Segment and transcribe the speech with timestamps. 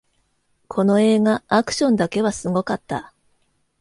[0.67, 3.13] この映画、アクションだけはすごかった